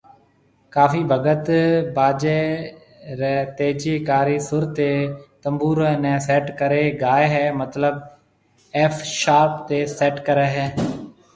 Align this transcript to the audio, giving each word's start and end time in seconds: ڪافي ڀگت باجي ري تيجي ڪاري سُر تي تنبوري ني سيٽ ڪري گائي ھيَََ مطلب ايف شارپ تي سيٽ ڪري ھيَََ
ڪافي 0.75 1.01
ڀگت 1.09 1.45
باجي 1.97 2.37
ري 3.19 3.33
تيجي 3.59 3.93
ڪاري 4.07 4.37
سُر 4.47 4.63
تي 4.79 4.89
تنبوري 5.43 5.91
ني 6.05 6.13
سيٽ 6.27 6.45
ڪري 6.61 6.83
گائي 7.01 7.25
ھيَََ 7.33 7.43
مطلب 7.61 7.95
ايف 8.79 8.95
شارپ 9.19 9.53
تي 9.69 9.79
سيٽ 9.97 10.15
ڪري 10.31 10.47
ھيَََ 10.57 10.65